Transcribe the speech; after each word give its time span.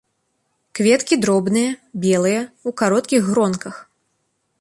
Кветкі 0.77 1.15
дробныя, 1.25 1.75
белыя, 2.05 2.39
у 2.71 2.73
кароткіх 2.81 3.21
гронках. 3.29 3.75